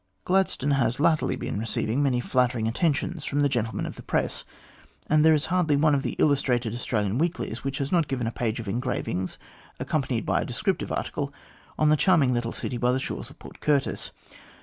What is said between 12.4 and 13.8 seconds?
city by the shores of Port